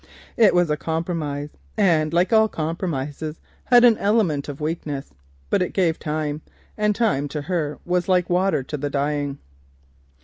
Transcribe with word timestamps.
It 0.35 0.55
was 0.55 0.71
a 0.71 0.77
compromise, 0.77 1.51
and 1.77 2.11
like 2.11 2.33
all 2.33 2.47
compromises 2.47 3.39
had 3.65 3.83
an 3.85 3.99
element 3.99 4.49
of 4.49 4.59
weakness; 4.59 5.11
but 5.51 5.61
it 5.61 5.73
gave 5.73 5.99
time, 5.99 6.41
and 6.75 6.95
time 6.95 7.27
to 7.27 7.43
her 7.43 7.77
was 7.85 8.09
like 8.09 8.27
breath 8.27 8.65
to 8.65 8.77
the 8.77 8.89
dying. 8.89 9.37